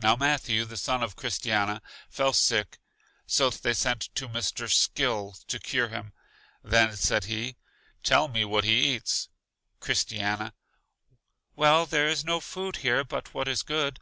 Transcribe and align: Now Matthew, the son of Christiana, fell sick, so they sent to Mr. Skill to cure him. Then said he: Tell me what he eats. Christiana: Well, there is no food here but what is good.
Now 0.00 0.16
Matthew, 0.16 0.64
the 0.64 0.76
son 0.76 1.04
of 1.04 1.14
Christiana, 1.14 1.80
fell 2.10 2.32
sick, 2.32 2.80
so 3.28 3.48
they 3.50 3.74
sent 3.74 4.12
to 4.16 4.28
Mr. 4.28 4.68
Skill 4.68 5.36
to 5.46 5.60
cure 5.60 5.86
him. 5.86 6.12
Then 6.64 6.96
said 6.96 7.26
he: 7.26 7.54
Tell 8.02 8.26
me 8.26 8.44
what 8.44 8.64
he 8.64 8.96
eats. 8.96 9.28
Christiana: 9.78 10.52
Well, 11.54 11.86
there 11.86 12.08
is 12.08 12.24
no 12.24 12.40
food 12.40 12.78
here 12.78 13.04
but 13.04 13.34
what 13.34 13.46
is 13.46 13.62
good. 13.62 14.00